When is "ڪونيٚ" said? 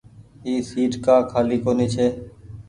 1.65-1.91